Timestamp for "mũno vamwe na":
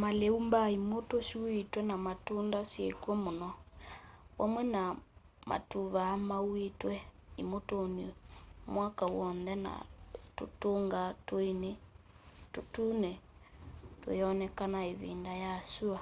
3.24-4.82